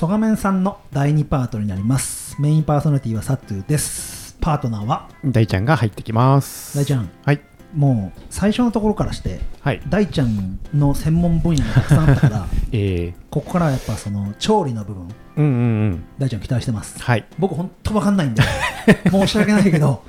[0.00, 5.10] 曽我面さんの第2パートになりますメインパーソナリティはサトゥですパートナーは？
[5.26, 6.78] 大ちゃんが入ってきます。
[6.78, 7.40] 大ちゃんはい。
[7.74, 9.82] もう最初のところからしてはい。
[9.90, 16.04] 大ちゃんの専門分野がたくさんあったから えー、ここからはやっぱその調理の部分うんうんうん。
[16.16, 17.26] 大ちゃん期待してますはい。
[17.38, 18.42] 僕ほんと分かんないんで
[19.12, 20.02] 申し訳ないけど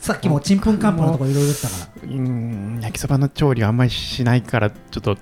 [0.00, 5.16] さっきもちんぷんかんぷんのところいろいろ言ったからうーん、焼きそばの調理はあんまりしないから、ちょっと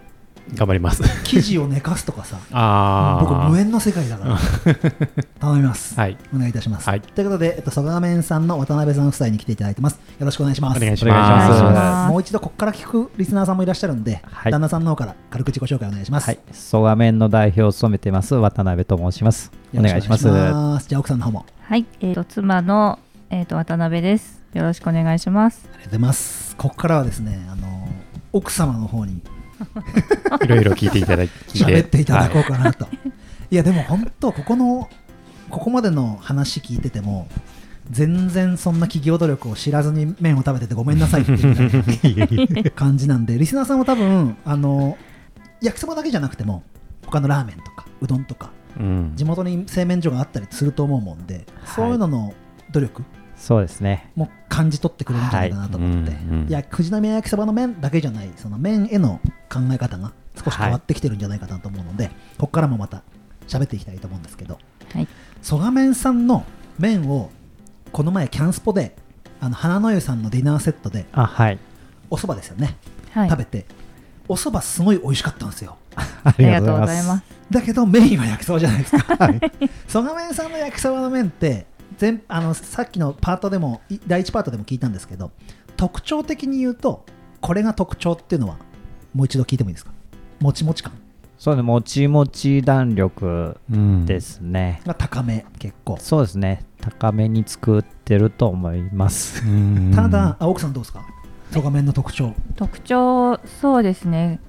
[0.55, 1.03] 頑張ります。
[1.25, 3.67] 生地を寝かすとかさ あ僕無縁。
[3.67, 4.39] 縁の世界だから
[5.41, 6.17] 頼みます、はい。
[6.35, 11.13] お願いいたします、はいということで、えっと、曽我面さんの渡辺さん夫妻に来ていただいてますよろしくお願いしますお願いしま。
[11.13, 19.51] ますすお願いしますもう一度ここから聞くリスナーさんもいらっしゃるんで、はい旦那さんの方から軽く自己紹介お願いします、はい、曽我面の代表を務めてます渡辺と申します。
[19.75, 20.25] およろ願いします。
[20.25, 22.99] くお願いしますじゃあ奥さんの方もはい、えー、と妻の、
[23.31, 24.43] えー、と渡辺です。
[24.55, 25.69] よろしくお願いします。
[25.75, 27.89] ありがとうございますここからはですねあの
[28.33, 29.21] 奥様の方に
[30.45, 31.35] いろいろ聞いていただいて。
[31.51, 32.87] 喋っていただこうはかなと、
[33.51, 34.89] い、やでも本当ここの
[35.51, 37.29] ここまでの話聞いてても
[37.91, 44.99] 全然そんな企業努力を知らずに麺を食べててごめんなさいっていう感じなんで リスナーさんも多分あの
[45.63, 46.63] 焼きそばだけじゃなくても
[47.05, 48.51] 他のラーメンとかうどんとか
[49.15, 52.35] 地元に製麺所があったりすると思うもんで、そういうのの
[52.73, 53.05] 努力
[53.37, 54.11] そうですね。
[54.17, 56.21] も感じ取ってくれるんじゃないかなと思って、はい。
[56.23, 56.49] うんうん。
[56.49, 59.21] いや藤波焼きそばの麺だけじゃないその麺への
[59.51, 63.03] 考え方が少し変わってきてるんじゃないかなと思うので、ここからもまた
[63.49, 64.59] 喋っていきたいと思うんですけど
[64.93, 65.09] はい、
[65.43, 66.45] 曽我麺さんの
[66.79, 67.31] 麺を
[67.93, 68.97] この前キャンスポで
[69.41, 71.59] あの花の湯さんのディナーセットであ、はい。
[72.11, 72.77] お蕎麦ですよね、
[73.11, 73.67] はい、食べて。
[74.29, 75.77] お蕎麦すごい美味しかったんですよ。
[75.95, 77.25] あ ありがとうございます。。
[77.51, 79.19] だけどメインは焼きそばじゃないですか。
[79.87, 81.67] 曽我麺さんの焼きそばの麺って
[81.99, 85.31] 全あのさっきのパートでもい第1パートでも聞いたんですけど
[85.77, 87.05] 特徴的に言うと
[87.41, 88.57] これが特徴っていうのは
[89.15, 89.93] もう一度聞いてもいいですか？
[90.41, 90.93] もちもち感
[91.39, 94.81] そうね、もちもち弾力うんですね。
[94.87, 96.65] が高め結構そうですね。
[96.81, 99.45] 高めに作ってると思います。
[99.45, 101.05] うんただあ奥さんどうですか？
[101.53, 104.41] 曽我麺の特徴特徴、そうですね。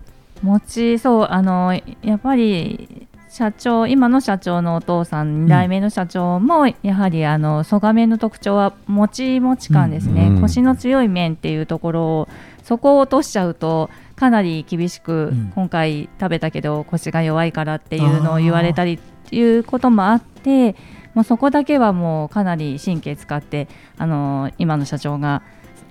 [0.42, 3.08] 餅、そう、あの、やっぱり。
[3.38, 10.42] 社長今の社長のお父さん、2代目の社長もやはりあの曽我麺の特徴はもちもち感ですね、うん。
[10.42, 12.30] コシの強い麺っていうところを
[12.64, 15.52] そこを落としちゃうとかなり厳しく、うん。
[15.54, 20.76] 今回食べたけど腰が弱いからっていうのを言われたりっていうこともあって
[21.14, 23.68] もうそこだけはもうかなり神経使って
[24.00, 25.44] あの今の社長が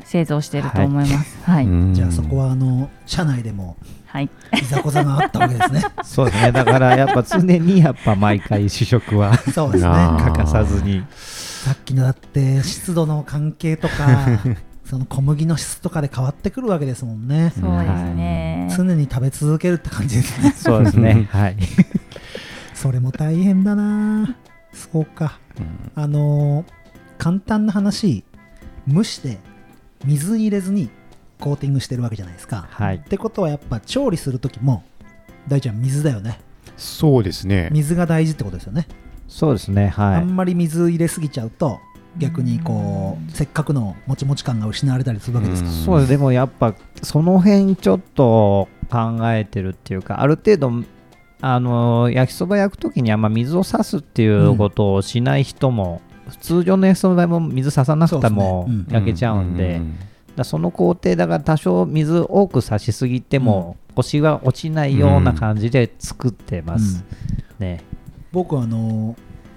[0.02, 1.38] 製造していると思います。
[1.44, 1.94] はい、うん。
[1.94, 3.76] じゃあそこはあの社内でも
[4.16, 4.30] はい、
[4.62, 6.52] いざこざがあったわけですね そうですね。
[6.52, 9.90] だからやっぱ常にやっぱ毎回試食はそうですね
[10.20, 11.04] 欠かさずに。
[11.10, 14.26] さっきのだって湿度の関係とか
[14.86, 18.72] その小麦の質とかで変わってくるわけですもんねそうですね。
[18.74, 21.28] 常に食べ続けるって感じですねそうですね。
[21.30, 21.56] はい。
[22.72, 24.34] それも大変だな
[24.72, 26.72] そうかうんあのー
[27.18, 28.24] 簡単な話
[28.86, 29.38] 蒸して
[30.04, 30.90] 水に入れずに
[31.40, 32.98] コーティングしてるわけじゃないですか、はいっ。
[33.00, 34.82] てことはやっぱ調理する時も
[35.48, 36.40] 大ちゃん水だよね
[36.76, 37.68] そうですね。
[37.72, 38.86] 水が大事ってことですよね、
[39.28, 39.92] そうですね。
[39.96, 40.24] あはい。
[40.24, 41.80] んまり水入れすぎちゃうと
[42.18, 50.84] 逆にこうせっかくのもちもち感が失われたりするわけですから、うんそうですでもやっぱその辺ちょっと考えてるっていうかある程度
[51.40, 59.80] あの焼きそば焼く時にあんま水を差すっていうことをしない人も、普通常の焼きそばも水差さなくても焼けちゃうんで、う
[60.36, 67.04] だその工程だから多少水多く差しすぎても、腰が落ちないような感じで作ってます、
[67.58, 67.82] ね。
[68.32, 69.16] 僕はあのー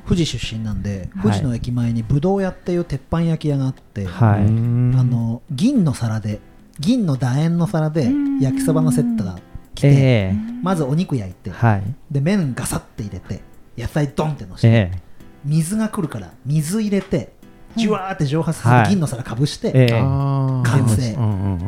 [0.09, 1.22] 富士出身なんではい。
[1.22, 6.39] 富士の駅前にぶどう屋っていう鉄板焼き屋があって、はい、うんあの銀の皿で
[6.79, 8.39] 銀の楕円の皿でうん。
[8.39, 9.38] 焼きそばのセットが
[9.75, 9.91] 来てえ
[10.34, 10.35] え。
[10.63, 11.83] まずお肉焼いてはい。
[12.09, 13.42] で麺ガサッて入れて
[13.77, 15.01] 野菜ドンってのして、ええ。
[15.45, 17.33] 水が来るから水入れて
[17.75, 18.89] じゅわーって蒸発するはい。
[18.89, 21.18] 銀の皿かぶして、完成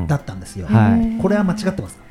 [0.08, 1.22] だったんですよ、はい。
[1.22, 1.98] これは間違ってます。
[1.98, 2.02] か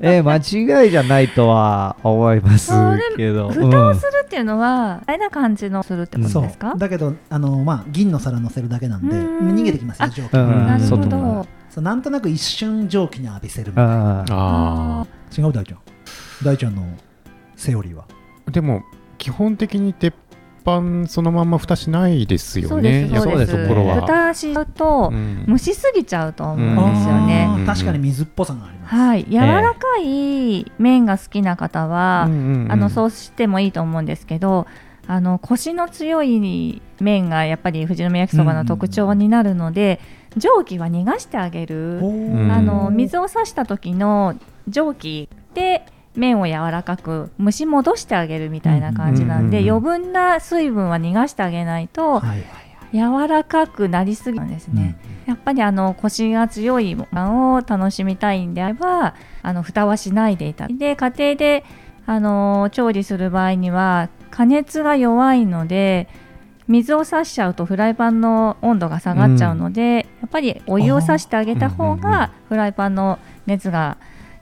[0.00, 2.72] ええ間違いじゃないとは思います
[3.16, 6.74] けど、蓋をするっていうのは、あれな感じのするってことですか？
[6.76, 9.54] だけどあの、まあ、銀の皿乗せるだけなんでうん。
[9.54, 11.46] 逃げてきますよあ蒸気なるほ外どの。
[11.70, 14.20] そうなんとなく一瞬蒸気に浴びせるみたいな。
[14.20, 15.00] ああ。
[15.02, 15.06] あ
[15.36, 15.78] 違う大ちゃん。
[16.44, 16.82] 大ちゃんの
[17.56, 18.04] セオリーは？
[18.46, 18.82] ーでも
[19.18, 20.14] 基本的に鉄
[20.68, 23.16] 板そのまんま蓋しないですよそうでね。
[23.16, 23.54] すそうです。
[23.54, 24.00] やっぱりところは。
[24.02, 26.56] 蓋しちゃうとうん蒸しすぎちゃうと思う
[26.90, 27.48] んですよあね。
[27.58, 34.66] ー確かに水っぽさがあります、はい、柔らかい麺が好きな方は、あのそうしてもいいと思うんですけど、
[35.06, 40.00] あのコシの強い麺がやっぱり富士宮焼きそばの特徴になるので、
[40.36, 42.00] 蒸気は逃がしてあげる。
[42.02, 44.34] あの水を差した時の
[44.68, 45.86] 蒸気で
[46.18, 52.44] 麺を柔らかく蒸し戻してあげるみたいな感じなんで、うんうんうん余分な水分は逃がしてあげないとはい
[52.92, 54.96] 柔らかくなりすぎなんですね。
[55.26, 61.64] やっぱりあの腰が強いものを楽しみたいんであればあの蓋はしないでいただいて家庭で
[62.06, 66.08] あの調理する場合には加熱が弱いので
[66.66, 73.96] 水を差しちゃうとフライパンの温度が下がっちゃうので、やっぱりお湯を差してあげた方うんうんうんがフライパンの熱が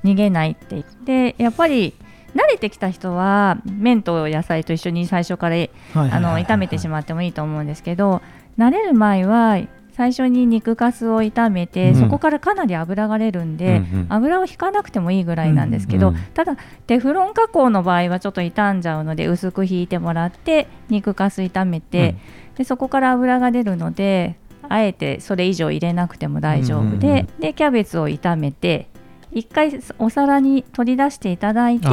[0.05, 1.95] 逃げないって言ってやっぱり
[2.35, 5.57] 慣れてきた人は麺と野菜と一緒に最初から
[5.95, 8.21] あの炒めてしままってもいいと思うんですけど
[8.59, 9.59] 慣れる前は
[9.97, 12.01] 最初に肉かすを炒めて、うん。
[12.01, 14.07] そこからかなり油が出るんで、うんうん。
[14.11, 16.57] 油を引かなくてもいいぐらいなんですけど、うんうんただ
[16.87, 22.17] テフロン加工の場合はちょっと傷んじゃうので薄く引いてもらって肉かす炒めて、
[22.57, 24.37] でそこから油が出るので
[24.69, 27.41] あえてそれ以上入れなくても大丈夫で,、うんうんうん。
[27.41, 28.89] でキャベツを炒めて
[29.37, 31.93] 一回お皿に取り出していただいてこ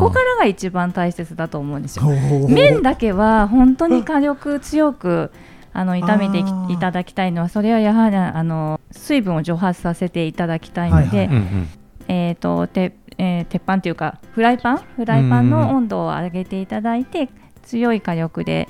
[0.00, 2.06] こからが一番大切だと思うんですよ。
[2.06, 5.30] 麺麺だけは本当に火力強く
[5.72, 6.40] あの炒めて
[6.72, 11.30] いただきたいのはそれはやはりあの水分を蒸発させていただきたいので、
[12.08, 14.78] えーとてえー鉄板というかフライパン？
[14.78, 17.28] フライパンの温度を上げていただいて
[17.62, 18.68] 強い火力で、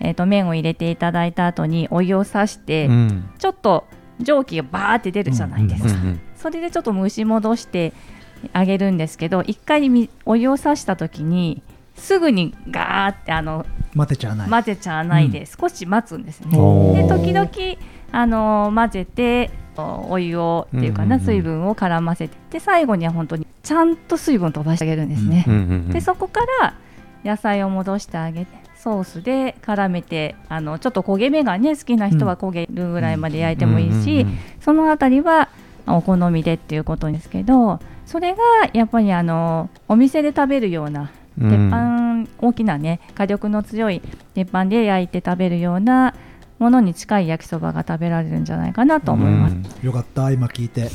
[0.00, 3.30] えー、と麺を入れていただいた後にお湯をさして、うん。
[3.38, 3.86] ちょっと
[4.20, 7.92] 蒸気がバーって出るじゃないですか、うんうんそれでちょっと蒸し戻して
[8.52, 11.62] あげるんですけど一回みお湯をさした時に
[11.96, 14.50] すぐにガーってあの待てちゃわない。
[14.50, 16.50] 混ぜちゃわないで少し待つんですね。
[16.50, 17.48] で時々
[18.10, 25.44] あの混ぜておお湯をっていうかな、うんうんうん水分を絡ませてで最後には本当にちゃんと水分飛ばしてあげるんですね。
[25.46, 26.74] うんうんうんでそこから
[27.24, 34.38] 野菜を戻してあげてソースで絡めてあのちょっと焦げ目がね好きな人は焦げるぐらいまで焼いてもいいし、うんうんうん。
[34.60, 35.48] そのあたりは
[35.86, 38.42] お好みでっていうことですけどそれが
[38.72, 44.02] やっぱりあのお店で食べるような鉄板、大きなね火力の強い
[44.34, 46.14] 鉄板で焼いて食べるような
[46.58, 49.54] ものに近い焼きそばが食べられるんじゃないかなと思います。
[49.54, 49.86] うん。
[49.86, 50.90] よかった今聞いて。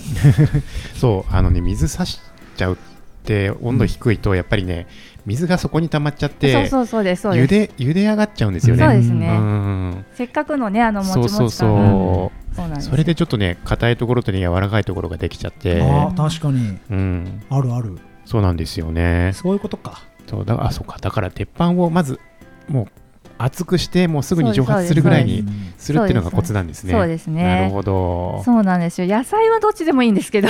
[0.95, 2.21] そうあのね水差し
[2.55, 2.77] ちゃうっ
[3.23, 4.87] て温度低いとやっぱりね
[5.27, 7.77] 水がそこに溜まっちゃってそうそうそうですそう茹です。
[7.77, 8.83] で茹で上がっちゃうんですよね。
[8.85, 9.27] そうですね。
[9.27, 10.05] うん。
[10.13, 12.31] せっかくのねあのもちそうそうもち感が。
[12.55, 12.87] そそうなんです。
[12.87, 16.77] うそれでちょっとね硬いところとね柔らかいところができちゃって、あー確かに。
[16.89, 17.97] うん、あるある。
[18.23, 19.31] そうなんですよね。
[19.33, 20.01] そういうことか。
[20.29, 20.97] そうだあそうか。
[21.01, 22.21] だから鉄板をまず
[22.69, 22.87] もう
[23.37, 26.93] 熱くしてもうすぐに蒸発するぐらいにうんするっていうのがコツなんですね。
[26.93, 27.27] そうです。
[27.27, 27.43] ね。
[27.43, 28.41] なるほど。
[28.43, 29.07] そうなんですよ。
[29.07, 30.49] 野菜はどっちでもいいんですけど。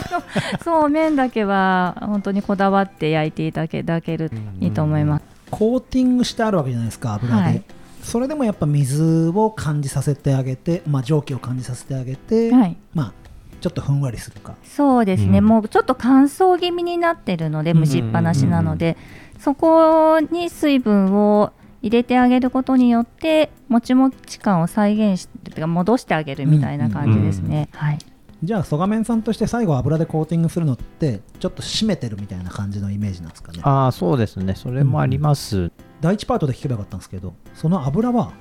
[0.64, 5.24] そう麺だけは本当にこだわって焼いていただけるといいと思います。
[5.50, 7.62] コーティングしてあるわけじゃないですか油で、はい。
[8.02, 12.76] それでもやっぱ水を感じさせてあげて、まあ、蒸気を感じさせてあげて、はい。
[12.94, 13.12] まあ
[13.60, 14.54] ちょっとふんわりするか。
[14.64, 15.44] そうですね、うん。
[15.46, 18.96] もうちょっと乾燥気味になってるので蒸しっぱなしなので、
[19.38, 21.52] そこに水分を
[21.86, 27.98] 入れてあげることによってもちもち感を再現しててか戻してあげるみたいな感じですね、はい。
[28.42, 33.60] じゃあ曽我麺さんとして最後油でコーティングするのってちょっと締めてるみたいな感じのイメージなんですかね。
[33.62, 34.54] ああそうですね。
[34.56, 35.70] それもあります、
[36.00, 38.32] 第一パートで聞けばよかったんですけどその油は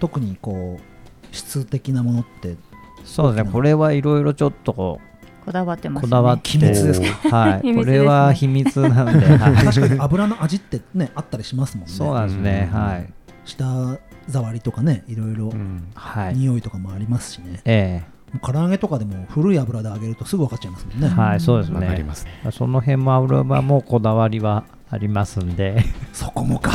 [0.00, 2.56] 特にこう質的なものって
[3.04, 3.52] そうですね。
[3.52, 5.00] これはいろいろちょっと
[5.46, 6.08] ここだわってますね。
[6.08, 7.00] うこだわって 秘密です
[7.30, 11.92] はいこれは秘密なので、はい、確かに油の味ってねあったりしますもんね。
[11.92, 12.68] そうなんですね。
[12.72, 12.80] うん。
[12.80, 13.12] はい。
[13.44, 13.98] 舌
[14.28, 15.84] 触りとかねいろいろうん。
[15.94, 16.34] はい。
[16.34, 22.32] 匂いとかもありますしね、えもう唐揚げとかでも古い油で揚げるとすぐ分かっちゃいますもんね、えはいそうですわかりねますね。
[22.50, 25.84] その辺も油はもうこだわりはありますんで。
[26.12, 26.72] そこもか。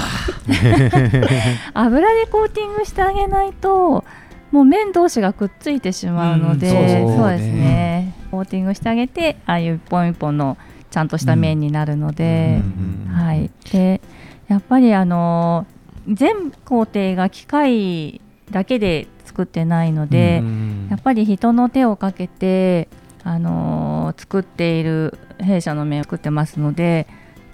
[1.73, 4.05] 油でコーティングしてあげないと
[4.51, 7.07] もう麺同士がくっついてしまうので、うん。
[7.07, 8.00] そうそうですね
[8.31, 10.57] コーティングしてあげてああいう一本一本の
[10.89, 12.61] ちゃんとした麺になるので、
[13.07, 14.01] うんはい、で
[14.47, 15.65] やっぱりあの
[16.07, 22.89] 全工程が機械だけで作ってないので、うんやっぱり人の手をかけて、
[23.23, 27.07] あの作っている弊社の麺を作ってますので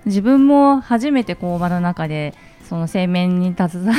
[0.06, 2.34] 自分も初めて工場の中で
[2.68, 3.94] その製麺に携わ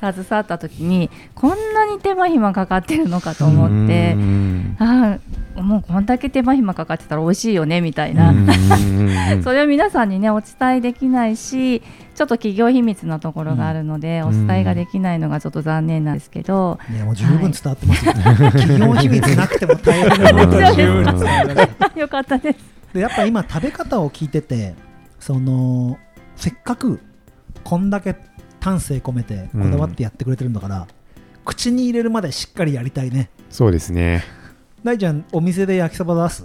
[0.00, 4.16] 携わった時にこんなに手間暇かかってるのかと思って
[4.78, 5.18] あ
[5.62, 8.46] もうこんだけ手間暇かかってたら美味しいよねみたいな、うん。
[9.42, 14.26] それを皆さんにねお伝えできないしちょっと企業秘密なところがあるので、ん。
[14.26, 18.12] お伝えができないのがちょっと残念なんですけど、いやもう十分伝わってますよ、
[18.52, 22.58] 企業秘密なくても大変なことは十分伝わりましたよかったです。
[22.92, 24.74] でやっぱ今食べ方を聞いてて
[25.18, 25.98] その
[26.36, 27.00] せっかく
[27.62, 28.16] こんだけ
[28.60, 30.86] 丹精込めてこだわってやってくれてるんだから、
[31.44, 33.30] 口に入れるまでしっかりやりたいね。
[33.48, 34.22] そうですね。
[34.82, 36.44] 大ちゃんお店で焼きそば出す？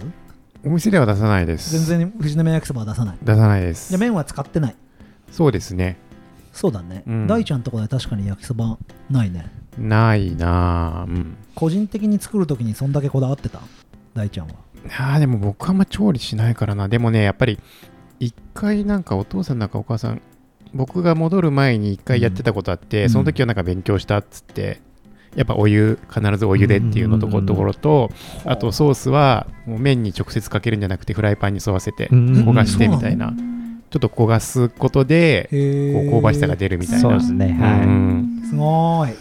[0.64, 1.86] お店では出さないです。
[1.86, 3.16] 全然富士宮焼きそばは出さない。
[3.22, 3.88] 出さないです。
[3.88, 4.76] じゃあ麺は使ってない？
[5.30, 5.96] そうですね。
[6.52, 7.26] そうだね、うん。
[7.26, 8.78] 大ちゃんとこで確かに焼きそば
[9.10, 9.50] ないね。
[9.78, 11.36] ないなあうん。
[11.54, 13.60] 個人的に作るときにそんだけこだわってた？
[14.14, 14.54] 大ちゃんは。
[14.98, 16.88] あーでも僕はあんま調理しないからな。
[16.88, 17.58] でもねやっぱり
[18.20, 20.20] 一回なんかお父さんなんかお母さん
[20.74, 23.10] 僕が戻る前に一回やってたことあって、うん。
[23.10, 24.80] その時はなんか勉強したっつって
[25.36, 28.10] やっぱお湯必ずお湯でっていうのとこ,、うんところと
[28.44, 33.32] あとソースはもう麺に直接かけるんじゃなくてフライパンに沿わせてうん焦がしてみたいな、
[33.90, 35.48] ちょっと焦がすことで
[36.10, 37.00] こう香ばしさが出るみたいな。
[37.02, 37.80] そうですねはい。
[37.82, 38.42] うん。
[38.48, 39.12] すごーい。
[39.12, 39.16] っ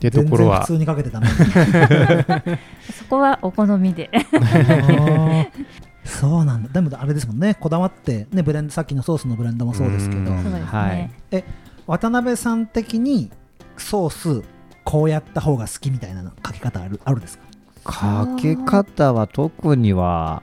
[0.00, 0.60] ていうところは。
[0.60, 1.28] 普通にかけてたね
[2.96, 4.10] そこはお好みで。
[6.04, 6.68] そうなんだ。
[6.70, 7.54] でもあれですもんね。
[7.54, 10.20] こだわってねブレンドさっきのソースのブレンドもそうですけど。
[10.20, 10.26] うん。
[10.26, 11.10] そうですね、はい。
[11.86, 13.30] 渡辺さん的に
[13.76, 14.42] ソース
[14.90, 17.44] こうやった方が好きみたいなのかけ方あるあるんですか？
[17.84, 20.42] かけ方は特には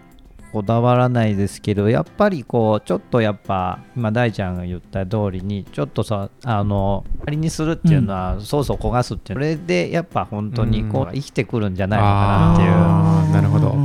[0.51, 13.33] こだわらないですけどやっぱりこうちょっとやっぱ今大ちゃんが言った通りにちょっとさあのありにするっていうのは、ソースを焦がすっていうそれでやっぱ本当にこう、うん生きてくるんじゃないのかなっていう。
[13.33, 13.75] なるほど。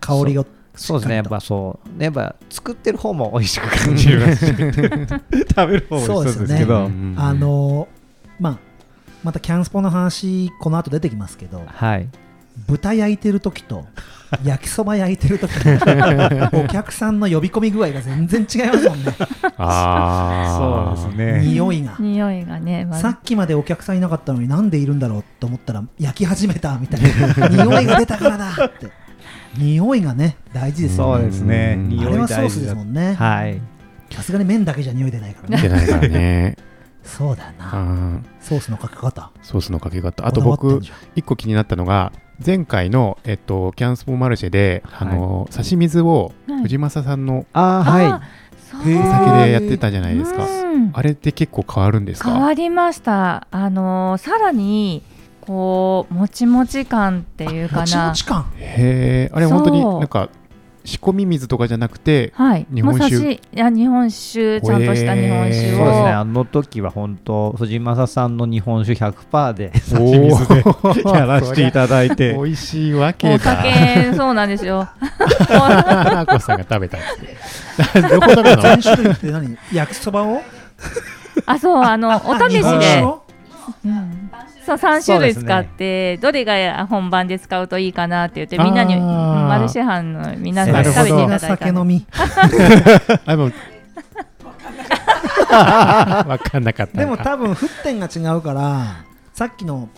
[0.00, 4.34] 香りをそうですねやっしぱそうやっぱ作ってる方も美味しく感じる。
[4.36, 7.98] し 食べる方もそうですけど、うんあのー
[8.40, 8.58] まあ
[9.24, 12.08] またキャンスポの話この後出てきますけどはい。
[12.66, 13.86] 豚焼いてる時と
[14.44, 19.14] 焼きそば焼いてる時の お客さんの呼び込み具合が全然違いますもんね。
[19.56, 21.16] あー。
[21.16, 21.40] ね。
[21.46, 21.96] 匂いが。
[21.98, 22.98] 匂いがね、まあ。
[22.98, 27.48] さっきまでお客さんいなかったのになんでいるんだろうと思ったら焼き始めたみたいな。
[27.48, 28.88] 匂いが出たからだって。
[29.56, 31.22] 匂いがね大事ですよね。
[31.22, 31.78] そうですね。
[32.00, 32.62] あれはソース大事だ。
[32.62, 33.14] ですもんね。
[33.14, 33.60] はい。
[34.10, 35.62] さすがに麺だけじゃ匂い出ないからね。
[35.62, 36.56] 出ないからね
[37.08, 37.72] そうだよな。
[37.72, 38.26] うん。
[38.40, 39.30] ソースのかけ方？
[39.42, 40.26] ソースのかけ方。
[40.26, 40.80] あと僕
[41.16, 42.12] 一個気になったのが
[42.44, 45.08] 前回の、えっと、キャンスポマルシェで、はい。
[45.08, 48.22] あの刺し水をはい藤正さんのあーは
[48.70, 50.90] そうへー酒でやってたじゃないですか、うん。
[50.92, 52.30] あれって結構変わるんですか？
[52.30, 53.46] 変わりました。
[53.50, 55.02] あのーさらに
[55.40, 58.52] こうもちもち感っていうかもちなもち感。
[58.56, 60.28] へえあれ本当になんか
[60.88, 62.66] 仕込み水とかじゃなくてはい。
[62.72, 63.32] 日本酒。
[63.32, 66.08] いや日本酒ちゃんとした日本い酒を、そうですね。
[66.08, 72.32] あの時は本当藤正さんの日本酒100%でお刺し水でー やらせていただいて。
[72.32, 74.88] 美味しいわけおだ酒そうなんですよ。
[75.50, 78.02] アコさんが食べたっつって。
[78.08, 78.62] どこ食べたの？
[78.62, 79.58] 全種類って何？
[79.72, 80.40] 焼きそばを？
[81.44, 83.04] あそうあのお試しで
[84.64, 91.80] そう3種類使って、どれが本番で使うといいかなって言ってみんなにマルシェ班の皆さん食べていただい酒たんで。
[91.80, 92.06] 飲み
[93.26, 93.52] あもう
[95.50, 96.98] わかんなかった。
[96.98, 99.88] でも多分沸点が違うからさっきの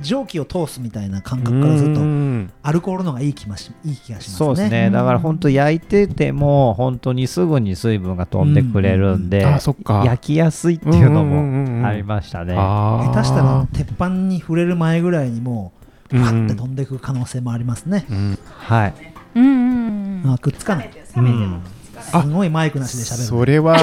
[0.00, 2.52] 蒸気を通すみたいな感覚からするとうん。
[2.62, 4.36] アルコールの方がいい気ましいい気がしますね。
[4.36, 4.90] そうですね。
[4.90, 10.02] だから本当焼いてても本当にすぐに水分が飛んでくれるんで、あそっか。
[10.04, 11.82] 焼きやすいっていうのうんうんうんうん。
[11.82, 15.72] もありましたね、下手したら鉄板に触れる前ぐらいにも
[16.12, 18.38] ううんファって飛んでいく可能性もありますね、うん。
[18.58, 18.94] はい、
[19.34, 20.90] うんうんうんあくっつかない。
[21.16, 21.62] うん、
[22.00, 23.76] すごいマイクなしで喋るそれは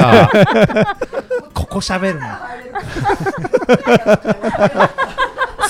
[0.00, 0.28] あ
[1.54, 2.26] ここ喋るの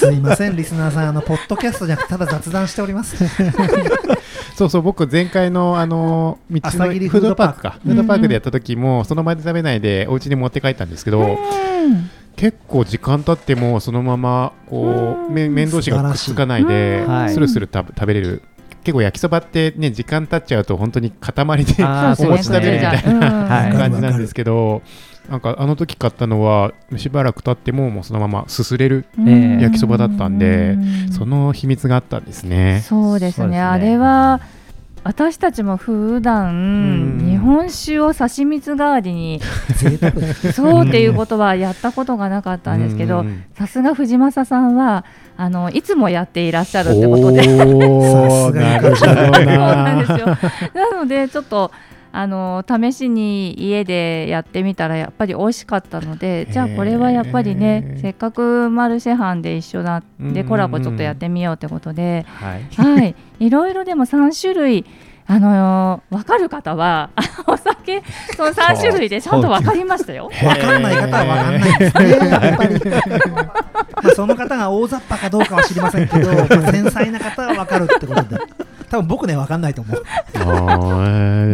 [0.06, 1.08] すいませんリスナーさん。
[1.08, 3.16] あのポッドキャストじゃなくてただ雑談しております。
[4.56, 7.70] そうそう僕前回のあの道のフードパークか。
[7.82, 11.38] フフードパークでやった時もその場で食べないでお家に持って帰ったんですけど
[12.37, 18.42] 結構時間経ってもそのままこう麺麺同士がくっつかないでスルスル食べ食べれる。
[18.84, 23.20] 結構焼きそばってね時間経っちゃうと本当に塊でお餅食べるみたいうん。
[23.20, 24.82] なはい感じなんですけど
[25.28, 31.12] なんかあの時買ったのはしばらく経ってももうそのまますすれる焼きそばだったんでうん。
[31.12, 32.83] その秘密があったんですね。
[32.87, 33.49] そうですね。
[33.49, 33.61] ね。
[33.61, 34.40] あれは
[35.02, 36.49] 私たちも普段
[37.21, 37.28] うん。
[37.31, 39.40] 日本酒を差し水代わりに
[40.52, 43.45] そうっていうことはやったことがなかったんですけどうん。
[43.54, 45.07] さすが藤正さんは
[45.38, 47.47] あのいつもやっていらっしゃるってことで。
[47.57, 47.71] な
[50.93, 51.71] のでちょっと
[52.16, 60.28] あの試しに家でやってみたらやっぱり美味しかったのでじゃあこれはやっぱりへねーせっかくマルシェ班で一緒だうんうん。
[60.28, 62.62] うんでコラボちょっとやってみようってことで、はい。
[62.76, 64.85] はい、いろいろでも3種類
[65.26, 67.11] あのー、分かる方は
[67.47, 68.02] お酒
[68.37, 70.30] その3種類でちゃんと分かりましたよ。
[70.40, 71.78] 分かんない方は分かんない
[72.68, 73.00] ですね。
[74.14, 78.37] その方が大雑把かどうかは知りませんけど、まあ繊細な方は分かるってことで
[78.90, 80.02] 多分僕ね分かんないと思う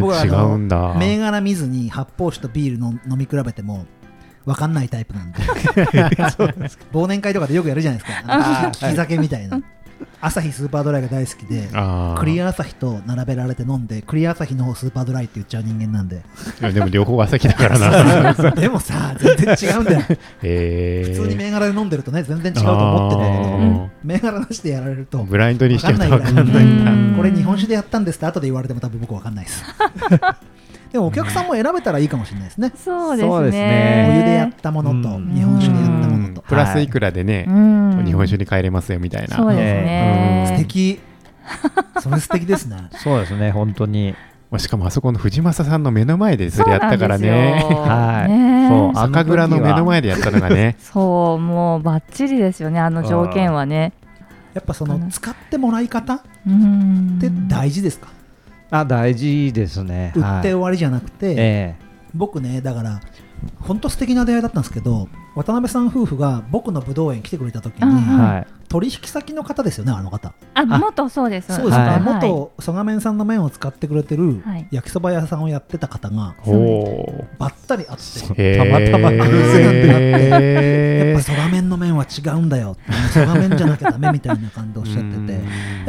[0.00, 0.94] 僕はあのうんだ。
[0.98, 3.86] 銘柄見ずに発泡酒とビールの飲み比べても
[4.46, 5.38] 分かんないタイプなんで
[6.92, 9.60] 忘年会とかでよくやるじゃないですか利き酒みたいな
[10.20, 16.22] 朝日スーパードライが大好きであクリア朝日と並べられて飲んでクリア朝日の方スーパードライって言っちゃう人間なんで。
[16.60, 18.50] いやでも両方朝日だからな。
[18.52, 20.00] でもさ全然違うんだよ。
[20.42, 21.14] えー。
[21.14, 23.88] 普通に銘柄で飲んでるとね全然違うと思ってるんだけどあー。
[24.04, 27.14] 銘柄なしでやられるとブラインドにしちゃうと分かんないんだうん。
[27.16, 29.64] これ日本酒でやったんですって後で言われても多分僕わかんないです
[30.92, 32.72] でもお客さんも選べたらいいかもしれないですね。
[32.76, 33.30] そうですね。
[33.32, 34.16] おね。
[34.18, 35.32] 湯でやったものとうん。
[35.34, 36.42] 日本酒でやったものと。
[36.42, 38.02] プラスいくらでね、うん。
[38.04, 39.36] 日本酒に帰れますよみたいな。
[39.36, 41.00] そうですね、素敵。
[42.00, 42.76] それ素敵ですね。
[42.92, 44.14] そうですね本当に。
[44.50, 47.28] まあしかもあそこの藤正さんの目の前でそれやったからね。
[47.60, 47.78] ですよ。
[47.78, 48.32] はい。
[48.32, 48.68] ね。
[48.68, 49.06] そうあの時は。
[49.18, 50.74] 酒蔵の目の前でやったのがね。
[50.82, 53.92] そうもうバッチリですよねあの条件はね。
[54.54, 57.18] やっぱその使ってもらい方っうん。
[57.20, 58.08] て大事ですか？
[58.70, 60.12] あ大事ですね。
[60.14, 61.76] 売ってはい終わりじゃなくてえ
[62.14, 63.00] 僕ねだから
[63.60, 68.46] 本当素敵な出会いだったんですけど渡辺さん夫婦が僕の武道園来てくれた時にはい。
[68.68, 70.32] 取引先の方ですよねあの方。
[70.54, 71.76] あ元そうですそうです。
[71.76, 72.00] か、はい。
[72.00, 74.68] 元曽我麺さんの麺を使ってくれてるはい。
[74.70, 82.76] 焼きそば屋さんをやってた方がおおばったり会ってたまたま偶然出会やへーっぱ曽我麺の麺は違うんだよ
[83.12, 85.38] 曽我麺じゃなきゃダメみたいな感じでおっしゃっててや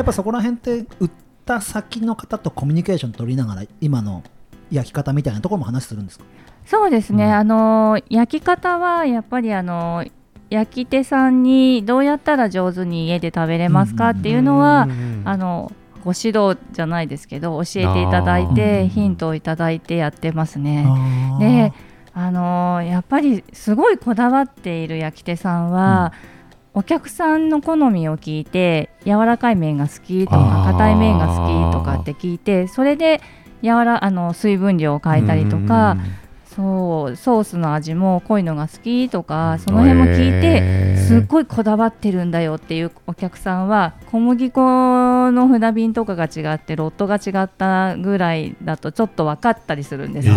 [0.02, 1.10] っぱそこら辺って売っ
[1.52, 4.24] た先の方とコミュニケーション取りながら今の
[4.72, 6.26] 焼き方みたいなところも話するんですか？
[6.66, 7.32] そうですね、うん。
[7.34, 10.06] あの焼き方はやっぱりあの
[10.50, 14.88] 焼き手さんにどうやったら上手に家で食べれますかっていうのは、
[15.26, 15.72] あの
[16.04, 20.86] ご指導じゃないですけど教えていただいあてーヒントをいただいてやってますね。
[21.40, 21.74] で
[22.14, 26.12] あのやっぱりすごいこだわっている焼き手さんは、
[26.74, 33.22] お客さんの好みを聞いて柔らかい麺が好きとか硬い麺が好きとかって聞いてそれで
[33.62, 35.98] 柔らあの水分量を変えたりとか
[36.56, 50.34] そうソースの味も濃いのが好きとかその辺も聞いてすっごいこだわってるんだよっていうお客さんは小麦粉の船便とかが違ってロットが違ったぐらいだとちょっと分かったりするんですよ。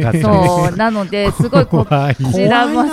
[0.00, 1.86] かそうなのですごいこ
[2.34, 2.84] ちらも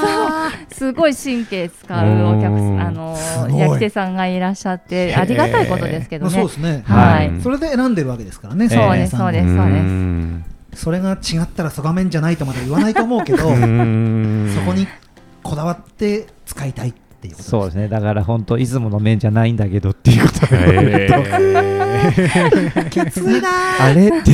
[0.72, 3.18] すごい神経使うお客うんあの
[3.52, 6.54] 焼き手さんがいらっしゃってありがたいことですけどまあそうねで。
[6.54, 7.28] すね、はい。
[7.28, 7.42] うん。
[7.42, 9.84] それで選んでるわけですからね、そうですそうですそうです。
[9.84, 14.52] んそれが違ったら曽我麺じゃないとまで言わないと思うけど、うん。
[14.54, 14.88] そこに
[15.42, 17.88] こだわって使いたいっていうことですそうですね。
[17.88, 20.56] だから本当出雲の麺じゃないんだけどっていうことで
[21.06, 23.84] へーきついなー。
[23.84, 24.32] あれって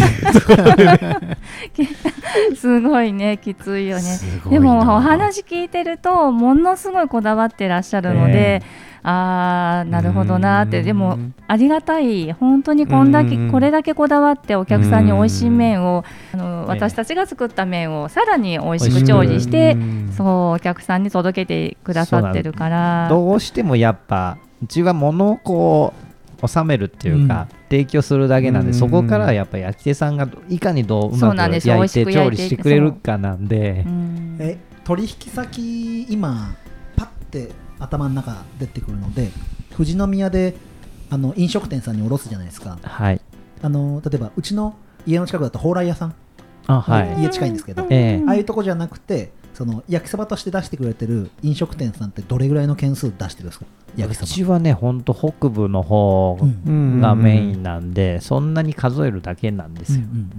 [2.55, 4.03] すごいねきついよね。
[4.49, 8.63] でもなお話聞いてるとものすごいこだわってらっしゃるので、
[9.09, 10.79] ああなるほどなーって。
[10.79, 10.85] うん。
[10.85, 11.17] でも
[11.47, 12.31] ありがたい。
[12.31, 23.07] 本当にこんだけうんこれだけこだわってお客さんに美味しい麺をあのええ私たちが作った麺をさらに美味しく調理してうんそうお客さんに届けてくださってるから。
[23.09, 25.93] どうしてもやっぱうちは物をこ
[26.43, 28.73] う収めるっていうか、提供するだけなんで、うん。
[28.73, 31.67] そこからはやっぱ焼き手さんがいかにどううまくなんです。
[31.67, 33.83] よ焼いて美味しく焼いて調理してくれるかなんで。
[33.85, 34.37] うん。
[34.39, 36.55] え取引先今
[36.95, 39.29] パッて頭の中出てくるので
[39.71, 40.55] 富士宮で
[41.09, 42.77] あの飲食店さんに卸すじゃないですか。
[42.81, 43.21] はい。
[43.61, 46.15] あの例えばうちの家の近くだと蓬莱屋さん。
[46.67, 47.21] あはい。
[47.23, 48.23] 家近いんですけどええ。
[48.27, 53.65] ああいうとこじゃなくてその焼きそばとして出してくれてる飲食店さんってどれぐらいの件数出してるんですか？
[53.97, 54.27] 焼きうそば。
[54.27, 57.01] ちはねほんと北部の方うん。
[57.01, 60.29] がメインなんで、そんなに数えるだけなんですよ、うんうんうん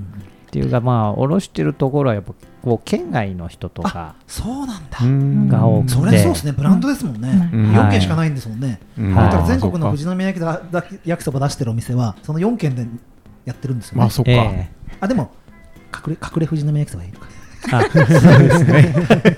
[0.51, 2.33] っていうかまあ卸してるところはやっぱ
[2.65, 5.49] こう県外の人とかそうなんだ、うん。
[5.49, 5.95] が多くて。
[5.95, 6.53] それそうですね。
[6.53, 7.73] ブランドですもんね、うん。
[7.73, 9.25] 4軒しかないんですもんね、うんはい。
[9.27, 12.85] だから全国のあ富士宮焼きだだ焼きそば出してるお店はその4軒で
[13.45, 15.31] やってるんですよね、まあそっか、えあでも
[16.07, 17.29] 隠れ隠れ富士宮焼きそばいるか。
[17.29, 18.05] えあそう
[18.49, 18.95] ですね。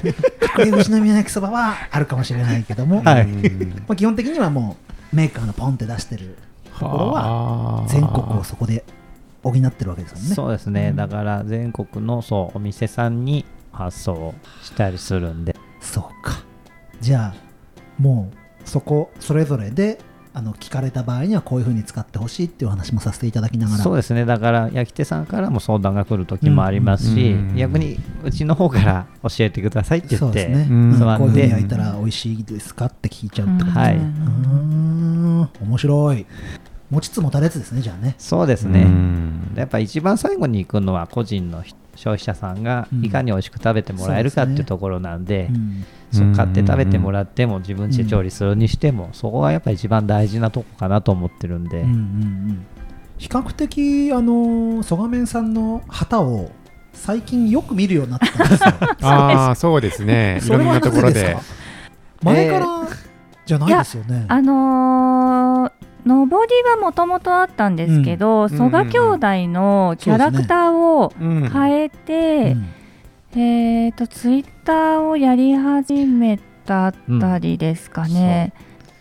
[0.58, 3.22] 隠れ富士宮焼きそばはあるかもしれないけども、はい。
[3.24, 4.78] うんまあ、基本的にはも
[5.12, 6.38] うメーカーのポンって出してる
[6.78, 7.88] ところははあ。
[7.88, 8.84] 全国をそこで
[9.42, 10.34] 補ってるわけですよね。
[10.34, 10.92] そうですね。
[10.94, 15.56] だから全国のそうお店さんに発送したりするんで。
[15.80, 16.42] そうか。
[17.00, 17.34] じゃあ
[17.98, 18.36] もう
[18.68, 19.98] そこそれぞれで
[20.34, 23.82] あの聞かれた場合にはこういうふうに使ってほしいっていうお話もさせていただきながら。
[23.82, 24.24] そうですね。
[24.24, 27.56] だから焼き手さんからも相談が来る時もありますし、うん。
[27.56, 30.98] 逆にうちの方から教えてくださいって言ってそうですね、うん。
[30.98, 33.96] こういうふうにで焼いたら美味しいですかって聞いちゃうってことですね、はい。
[33.96, 35.48] うーん。
[35.60, 36.26] 面白い
[36.92, 38.14] 持ちつ持たれつですねじゃあね。
[38.18, 39.52] そうですね、うん。
[39.56, 43.04] やっぱ一番最後に行くのは個人の人消費者さんがうん。
[43.04, 45.48] いかに美味しく食べてもらえるかっていうところなんで、
[46.36, 52.66] 買って食べてもらっても自分で調理するにしても、そこがやっぱ一番大事なとこかなと思ってるんで、うんうんうん。
[53.16, 56.50] 比較的あの曽我麺さんの旗を
[56.92, 58.68] 最近よく見るようになったんですよ。
[59.08, 60.04] ああそうです。
[60.04, 60.40] ね。
[60.44, 61.36] いろんなところで。
[62.22, 62.66] 前から
[63.44, 64.81] じゃないですよね、あのー
[66.04, 66.32] 上り
[66.64, 72.56] はもともとあったんですけど、曽我兄弟のキャラクターを変えて、
[73.34, 78.52] えっ、とツイッターをやり始めたあたりですかね。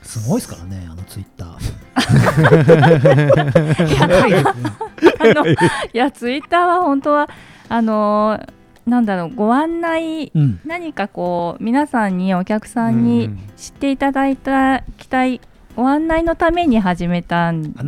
[0.03, 1.81] すごいですからね、あのツイッター。
[5.93, 7.29] いや、ツイッターは本当は、
[7.69, 8.49] あのー、
[8.89, 15.39] なんだろう、ご案内、うん、何かこう、皆さんに、お客さんに知っていただいたきたい、
[15.81, 17.79] ご案内のために始めたんで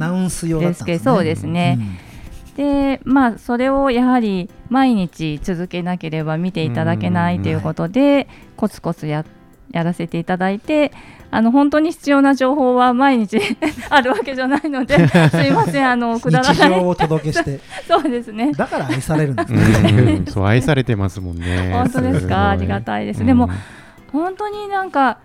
[0.74, 1.78] すけど、そうですね。
[2.58, 8.28] でまあそれをやはり毎日続けなければ見ていただけないということで、
[8.58, 9.26] コツコツや
[9.72, 10.92] やらせていただいて
[11.32, 13.40] あの本当に必要な情報は毎日
[13.90, 16.80] あるわけじゃないので すいませんあのくだらない。
[16.80, 17.60] をお届けして。
[17.88, 18.52] そうですね。
[18.54, 20.22] だから愛されるんですね。
[20.30, 21.72] そう愛されてますもんね。
[21.74, 22.50] 本当ですか？
[22.50, 23.50] ありがたいです、でも
[24.12, 25.18] 本当になんか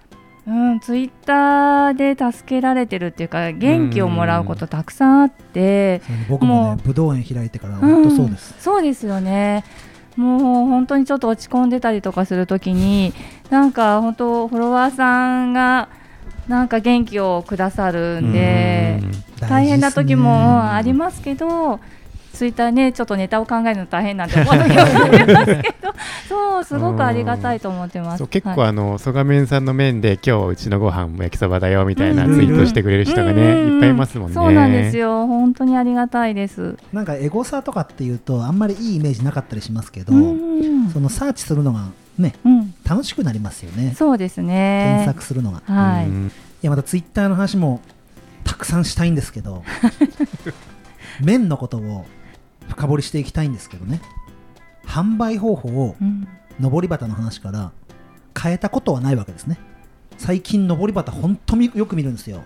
[0.48, 9.64] うん、ツイッターで助けられてるっていうか元気をもらうことたくさんあって、僕もね武道園開いてから本当そうです、うん、そうですよね。
[10.16, 13.12] もう本当にちょっと落ち込んでたりとかするときに
[13.50, 15.90] なんか本当フォロワーさんが
[16.48, 19.00] なんか元気をくださるんで
[19.40, 21.78] 大変な時もありますけど
[22.38, 25.88] ツイッターねちょっとネタを考えるの大変なんて思う時ますけど。
[26.28, 28.24] そうすごくありがたいと思ってます。
[28.28, 34.34] 結構、あの曽我面さんの面で今日うちのご飯も焼きそばだよみたいなツイートしてくれる人がね、いっぱいいますもんね。
[34.34, 35.26] そうなんですよ。
[35.26, 36.76] 本当にありがたいです。
[36.92, 40.12] なんかエゴサとかっていうとあんまりいいイメージなかったりしますけど、
[40.92, 41.86] そのサーチするのが
[42.18, 43.94] ね、うん、楽しくなりますよね。
[43.96, 45.02] そうですね。
[45.06, 45.62] 検索するのが。
[45.66, 46.08] はい。
[46.08, 46.10] い
[46.62, 47.80] やまたツイッターの話も
[48.44, 49.62] たくさんしたいんですけど
[51.20, 52.06] 麺のことを
[52.68, 54.00] 深掘りしていきたいんですけどね。
[54.86, 55.96] 販売方法を
[56.60, 57.72] 上り旗の話から
[58.40, 59.58] 変えたことはないわけですね。
[60.16, 62.42] 最近上り旗本当によく見るんですよ。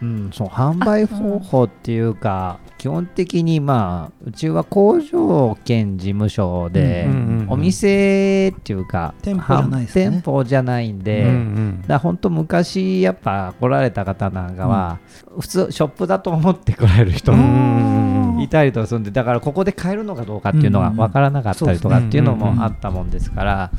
[0.00, 7.08] うん、そう販売方法っていうか、基本的にまあうちは工場兼事務所で、
[7.48, 15.00] お店っていうか店舗じゃない、ね、店舗じゃないんで、うんうん、だ本当昔やっぱ来られた方なんかは、
[15.32, 23.70] うん、普通ショップだと思って来られる人もいたりとかするんでだからここで買えるのかどうかっていうのが分からなかったりとかっていうのもあったもんですから、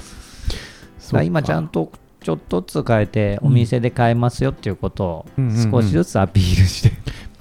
[1.23, 1.91] 今ちゃんと
[2.21, 5.25] ちょっとずつ変えてお店で買えますよっていうことを
[5.71, 6.91] 少しずつアピールして、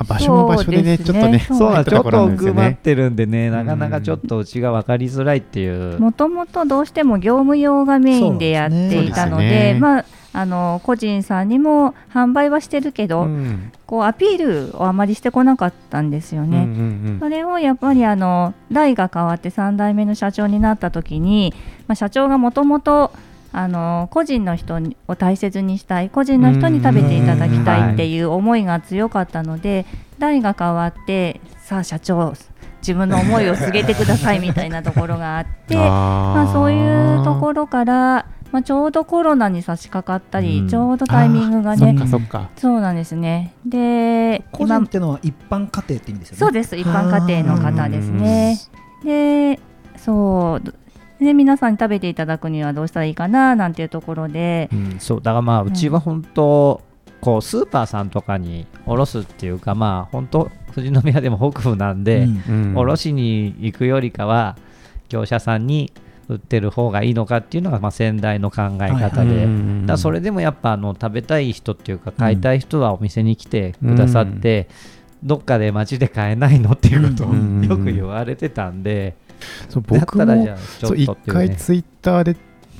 [0.06, 1.84] 場所も場所でね、ちょっとね、そう。
[1.84, 5.98] ちょっと奥まってるんでね、なかなかちょっとうちが分かりづらいっていう。
[5.98, 16.58] もともとどうしても業務用がメインでやっていたので、まあ、あの個人さんにも販売はしてるけど、うん、こうアピールをあまりしてこなかったんですよね。
[16.58, 21.54] うんうんうん、それをやっぱりあの代が変わって3代目の社長になった時に、
[21.88, 23.10] まあ、社長がもともと
[23.52, 29.86] あの個人の人を大切にしたい個人の人に食べていただきたいっていう思いが強かったので
[30.18, 32.34] 代が変わってさあ社長
[32.80, 41.94] 自分の思いを告げてくださいみたいなところがあって まあ、そういうところから、まあ、ちょうどコロナに差し掛かったり、うん、ちょうどタイミングがね
[42.56, 43.54] そうなんですね。
[43.66, 46.38] で個人っていうのは一般家庭って意味ですよね。
[46.38, 48.56] そうです一般家庭の方ですね。
[49.04, 49.60] で
[49.96, 50.74] そう
[51.20, 64.56] で皆さんに食べていただくにはどうしたらいいかななんていうところで、うん、そうだからまあうちは本当、うん、こうスーパーさんとかに卸すっていうかまあ本当富士宮でも北部なんで、うん、卸しに行くよりかは
[65.08, 65.92] 業者さんに
[66.28, 69.86] 売ってる方がいいのかっていうのがまあ先代の考え方で、はい。
[69.86, 74.68] だそれでもやっぱあの食べたい人っていうか買いたい人はお店に来てくださって、
[75.24, 79.16] どっかで街で買えないのっていうことをよく言われてたんで。
[79.68, 80.48] そう僕も
[80.80, 82.36] そう一回ツイッターで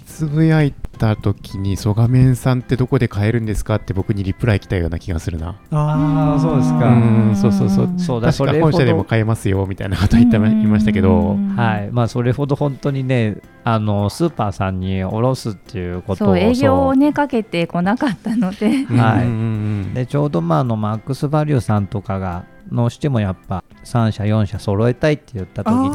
[0.09, 5.61] つぶやいた時に曽我面さんってどこで買えるんですかって僕にリプライ来たような気がするな。
[5.71, 6.89] ああそうですか。
[6.89, 7.95] うんそうそうそう。
[7.99, 11.37] そうだ確か本社でも買えますよみたいなこと言っていましたけど。
[11.55, 11.91] はい。
[11.93, 18.87] まあそれほど本当にねあのスーパーさんに卸すっていうことを営業をねかけてこなかったので。
[18.87, 19.95] はい。
[19.95, 25.91] でちょうどまああのマックスバリューさんとかがのしてもやっぱ3社4社揃えたいって言った時に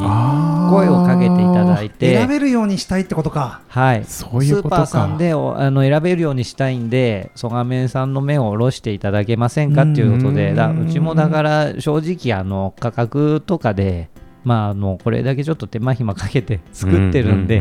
[0.70, 3.62] 声をかけていただいて選べるようにしたいってことか。
[3.68, 4.04] はい。
[4.04, 5.34] そういうスーパーさんであ
[5.70, 14.08] の選べるようにしたいんで曽我面さんの目を下ろしていただけませんかっていうことでだうちもだから正直あの価格とかで
[14.42, 17.60] まああのこれだけちょっと手間暇かけて作ってるんで、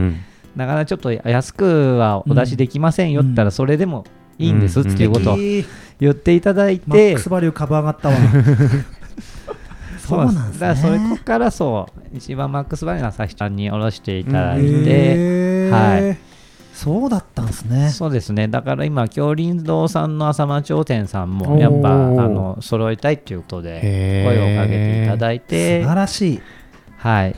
[0.55, 4.05] なかなかちょっと安くはお出しできませんよって言ったらそれでも
[4.37, 8.15] いいんですっていうことを言っていただいて、マックスバリュー株上がったわ
[10.07, 10.67] そうなんですね。
[10.67, 16.17] だそれこからそう一番マックスバリューの朝日ちゃんに下ろしていただいて、はい。
[16.73, 17.89] そうだったんですね。
[17.89, 18.47] そうですね。
[18.47, 26.41] だから今京林堂さんの浅間町店さんもやっぱあの揃えたいっていうことで声をかけていただい素て晴らしい。
[26.97, 27.35] はい。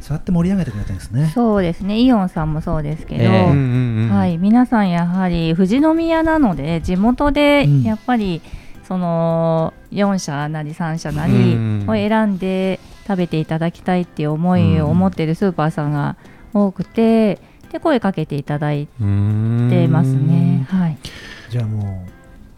[0.00, 1.30] そうやって盛り上げてくれてるんですね。
[1.34, 2.00] そうですね。
[2.00, 7.82] イオンさんもそうですけど、はい、皆さんやはり富士宮なので地元でうん。
[7.82, 8.40] やっぱり
[8.88, 11.84] その4社なり3社なりうん。
[11.86, 16.16] を選んで食べていただきたいっていう思いを持っているスーパーさんが
[16.54, 17.38] 多くて
[17.70, 19.02] で声かけていただいて
[19.88, 20.66] ますね。
[20.70, 20.98] はい、
[21.50, 22.06] じゃあも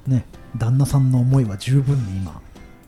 [0.06, 0.24] うね
[0.56, 2.40] 旦那さんの思いは十分に今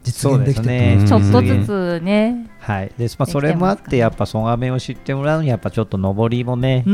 [0.04, 0.60] 実現です。
[0.60, 0.96] きてね。
[1.00, 1.06] うん。
[1.06, 2.92] ちょっとずつね、はい。
[2.96, 6.84] でまあ、それもあってやっぱ曽我面を知ってもらうにはやっぱちょっと上りもね、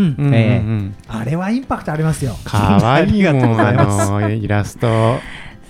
[1.08, 2.34] あれはインパクトありますよ。
[2.44, 4.10] かわいいもんありがとうございあます。
[4.10, 5.18] のイラスト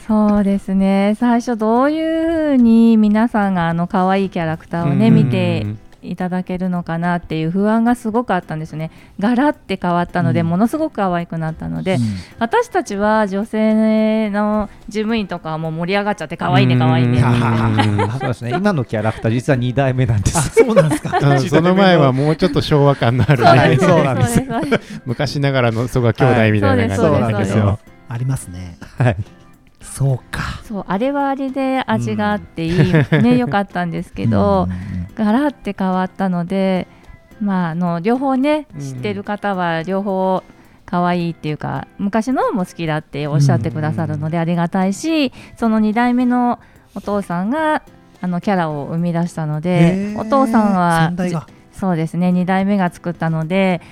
[0.08, 1.14] そうですね。
[1.20, 5.14] 最初どういうふうに皆さんがあの可愛いキャラクターをね、うん。
[5.14, 5.66] 見て
[6.00, 8.90] いただけるのかなっていう不安がすごくあったんですね。
[9.20, 10.46] ガラって変わったので、うん。
[10.46, 12.00] ものすごく可愛くなったので、うん。
[12.38, 18.10] 私たちは女性の事務員とかはもう盛り上がっちゃって可愛いね可愛いねうん。
[18.12, 18.52] そうですね。
[18.56, 20.54] 今のキャラクター実は2代目なんであす。
[20.64, 21.18] そうなんですか。
[21.18, 23.76] うんその前はもうちょっと昭和感のあるね。
[23.78, 24.42] そうなんです。
[25.04, 28.78] 昔ながらの曽我兄弟みたいな感じそうですだったけどそうですありますね。
[28.96, 29.37] はい
[29.92, 30.60] そうか。
[30.64, 35.24] そうあれはあれで味があっていい、 ね良かったんですけど、うん。
[35.24, 36.86] ガラって変わったので
[37.40, 38.80] まああの両方ねうん。
[38.80, 40.42] 知ってる方は両方
[40.88, 46.60] 可愛いっていうか昔のも好きだっておっしゃってくださるのでありがたいしその2代目の
[46.94, 47.82] お父さんが
[48.22, 51.12] あのキャラを生み出したのでお父さんは
[51.72, 53.82] そうですね2代目が作ったので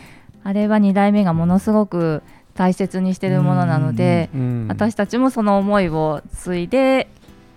[0.43, 2.23] あれは2代目がものすごく
[2.57, 7.09] 大切にしてるものなのでうん私たちもその思いを継いで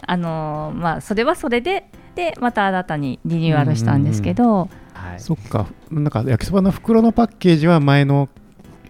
[0.06, 5.20] あのまあそれはそれででまた新たにリニューアルしたんですけど、はい。
[5.20, 5.68] そっか。
[5.90, 8.28] なんか焼きそばの袋のパッケージは前の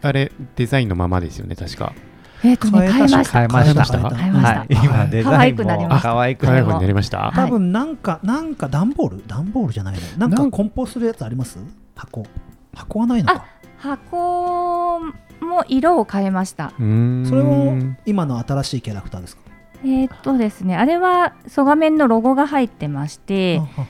[0.02, 1.93] あれデザインのままですよね確か。
[2.43, 3.74] えっ、とね変えたし変えました。
[3.76, 4.10] 変えました。
[4.15, 4.60] 変えました。
[4.60, 6.10] はい、今デザイン可愛くなりもました。
[6.10, 7.19] 可愛くなりました。
[7.19, 7.36] はい。
[7.36, 9.28] 多分なんかなんか段ボール？
[9.28, 10.02] 段ボールじゃないの？
[10.17, 11.60] なんなんか梱包するやつあります？
[11.95, 12.26] 箱。
[12.74, 13.45] 箱はないのか。
[13.78, 15.02] 箱
[15.41, 16.71] も色を変えました。
[16.78, 17.75] それを
[18.06, 19.41] 今の新しいキャラクターですか？
[19.86, 23.86] えっ、とですねあれは曽我面のロゴが入ってましてははは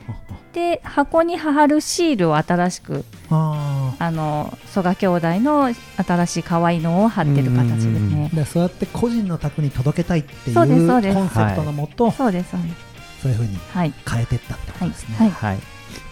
[0.53, 8.29] で箱に貼るシールを新しくはああの曽我兄弟の新しい可愛いのを貼ってる形ですね。
[8.31, 11.15] ーでそうやって個人の宅に届けたいっていうコそうンセですそうです。
[11.15, 12.75] プトのもとそうですそうです。
[13.23, 13.93] そういうふうにはい。
[14.07, 15.29] 変えてったってことはいですね、はい。
[15.31, 15.59] はい。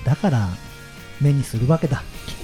[0.06, 0.48] だから
[1.22, 2.04] 目にするわけだ、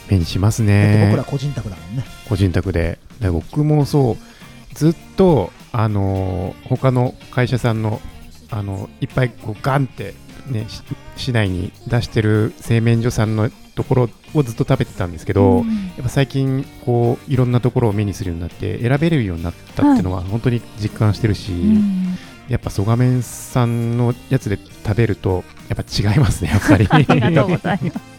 [0.09, 1.07] 目にしますね。
[1.11, 2.03] 僕ら個人宅だもんね。
[2.27, 2.99] 個人宅で。
[3.19, 8.01] で僕もそうずっとあのー他の会社さんの
[8.49, 10.13] あのいっぱいこうガンって
[10.47, 10.83] ねし
[11.15, 15.67] 市内に出してる製麺所さんのところをずっと食べてたんですけど、うん。
[15.67, 22.17] やっぱ最近こういろんなところを目にするようになって選べるようになったっていうのは本当に実感してるし、うん。
[22.49, 26.87] やっぱ曽我麺さんのやつで食べるとやっぱ違いますねやっぱり。
[26.91, 28.12] ありがとうございます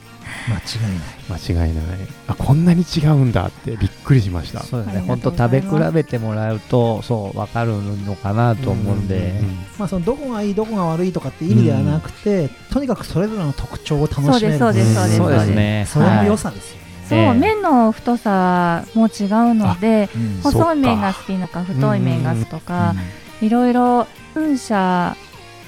[0.49, 1.41] 間違いない。
[1.41, 1.85] 間違いない。
[2.29, 4.61] あこんなに違うんだってびっくりしました。
[4.61, 4.95] そうです。
[4.95, 7.73] ね本当食べ比べてもらうとそう分かる
[8.05, 9.41] のかなと思うんで。
[9.41, 14.59] うんまあそのどこがいいどこが悪いとかって意味ではなくて、とにかくそれぞれの特徴を楽しめる。
[14.59, 15.51] そうですそうですそうです。
[15.51, 15.87] ね。
[15.89, 22.95] それのはい良さですよね、そう、ええ麺の太さも違うのでうんそう細い麺が好きなのか太い麺が好きとか
[23.41, 25.17] うんいろいろ運社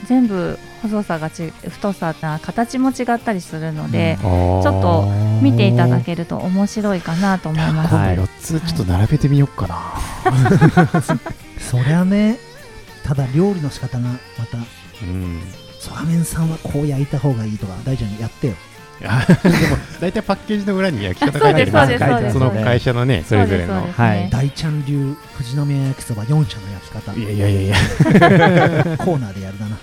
[0.06, 0.58] 全部
[0.88, 5.08] 細さがち太さな形も違ったりするので、ちょちょっと
[5.42, 7.94] 見ていただけると面白いかなと思います。
[7.94, 9.78] はい4つちょっと並べてみようかな、
[11.58, 12.38] そりゃね
[13.04, 14.58] ただ料理の仕方がまた
[15.02, 15.42] うん。
[15.78, 18.54] ソラメンさんはこう焼いた方がいいとか大ちゃんやってよ。
[19.04, 23.74] あでも大体パッケージの裏に焼き方書いてありますその会社のねそれぞれの。
[23.74, 24.30] そうですはい。
[24.30, 27.12] 大ちゃん流富士宮焼きそば4社の焼き方。
[27.14, 27.76] いやいやいやいや。
[28.96, 29.78] コーナーでやるだな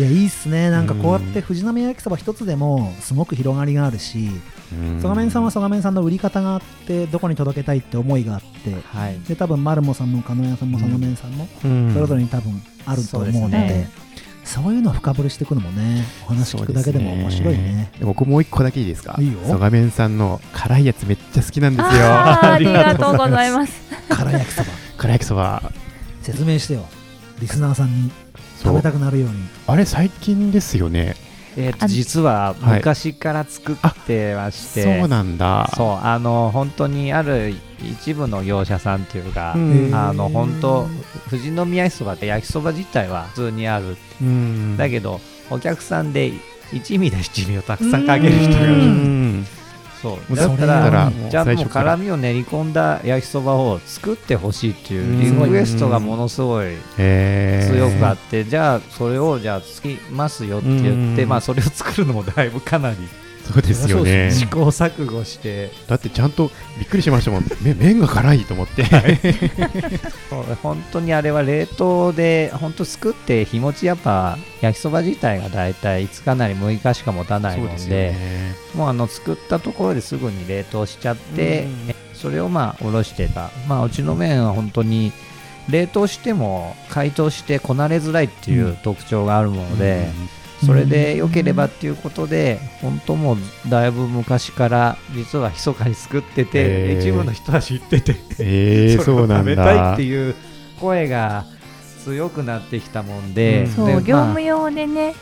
[0.00, 0.70] いやいいっすね。
[0.70, 4.30] なんかこうやって富士宮焼きそば一つでもすごく広がりがあるし
[5.02, 9.20] 曽我面さんは曽我面さんの売り方があってどこに届けたいって思いがあってはい。
[9.28, 11.92] で多分マルモさんも鹿屋さんも曽我面さんもうん。
[11.92, 13.86] それぞれに多分あると思うので,、
[14.42, 17.92] そういうのを深掘りしていくのもねお話聞くだけでも面白いね。
[17.98, 19.16] で僕もう一個だけいいですか？
[19.20, 19.38] いいよ。
[19.44, 21.90] 曽我面さんの辛いやつめっちゃ好きなんですよ。
[21.92, 23.74] ありがとうございます。
[24.08, 24.68] 辛焼きそば。
[24.96, 25.62] 辛焼きそば。
[26.22, 26.86] 説明してよ。
[27.38, 28.10] リスナーさんに
[28.62, 29.36] 食べたくなるように。
[29.66, 31.16] あれ最近ですよね。
[31.56, 32.78] えー実ははい。
[32.78, 35.70] 昔から作ってまして、そうなんだ。
[35.76, 39.90] そうあの本当にある一部の業者さんっていうか、うん。
[39.94, 40.86] あの本当
[41.28, 44.76] 富士宮焼きそばって焼きそば自体は普通にある、うん。
[44.76, 45.20] だけど
[45.50, 46.32] お客さんで
[46.72, 49.46] 一味で七味をたくさんかける人がういるうん
[50.02, 50.32] そう。
[50.32, 55.44] うだったらじゃあもう辛みを練り込んだ焼きそばを作ってほしいっていううん。
[55.44, 61.28] リクエストがものすごい強くあって、じゃあそれをじゃあ作りますよって言って、うん。
[61.28, 62.96] まあそれを作るのもだいぶかなり
[63.52, 64.30] そうですよね。
[64.30, 67.44] 試行錯誤して、だってちゃんとびっくりしましたもん。
[67.62, 68.84] め麺が辛いと思って。
[70.62, 78.54] 本当にあれは冷凍で本当作って日持ちやっぱ焼きそば自体がだいたい5日なり6日しか持たないもんでね。
[78.74, 81.94] もうあの作ったところですぐに冷凍しちゃって、うん。
[82.14, 83.50] それをまあおろしてた。
[83.68, 85.12] まあうちの麺は本当に
[85.70, 90.08] 冷凍しても解凍してこなれづらいっていう特徴があるもので、
[90.64, 93.36] それで良ければっていうことで、本当もう
[93.68, 97.00] だいぶ昔から実は密かに作ってて、へー。
[97.00, 100.34] 一部の人は知ってて、えー、れそうなんを食べたいだっていう
[100.80, 101.44] 声が
[102.04, 103.72] 強くなってきたもんで、うん。
[103.72, 105.14] そう、で業務ま用でね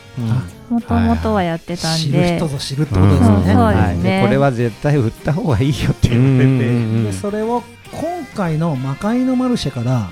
[0.69, 4.03] もともとはやってたん知るで人ぞ知るってことですよね、はい。
[4.03, 7.05] でこれは絶対売った方がいいよって言われて、うん。
[7.05, 10.11] でそれを今回の魔界のマルシェから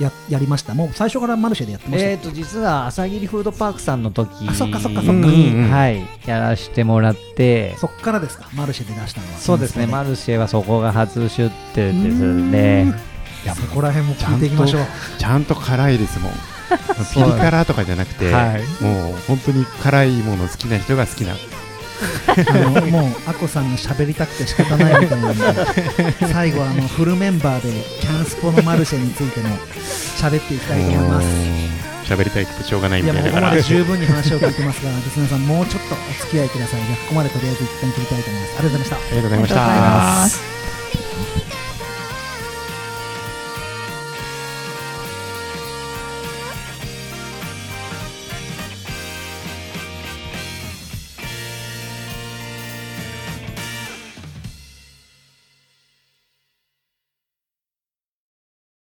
[0.00, 0.74] ややりました。
[0.74, 5.12] もう最初からマルシェでやってました、えー、と実は朝霧フードパークさんの時あそっかそっかそっか。
[5.12, 7.76] に、うんうんはい、やらしてもらって。
[7.76, 8.48] そっからですか？
[8.54, 9.38] マルシェで出したのは。
[9.38, 9.86] そうですね。
[9.86, 12.16] マルルシェはそこが初出店です
[12.50, 12.94] ね。
[13.44, 14.86] いやそこら辺も聞いていきましょう。
[15.18, 16.32] ちゃんと辛いですもん。
[17.12, 18.62] ピリ辛とかじゃなくて、はい。
[18.82, 21.34] もう本当に辛いもの好きな人が好きな
[22.26, 25.42] あのもうアコさんが喋りたくて仕方ないみたいなんで。
[26.32, 29.56] 最後あのフルメンバーでキャンスポのマルシェについても
[30.16, 31.26] 喋っていきたいと思います。
[31.26, 36.84] うん喋りたいってしょうがないいみたいだからやもうここまで十分に話を聞いてますがリスナーさんもうちょっとお付き合いください。
[36.84, 38.58] じゃあここまでとりあえず一旦切りたいと思います。
[38.58, 38.96] ありがとうございました。
[38.96, 39.56] ありがとうございました。
[39.56, 40.61] ます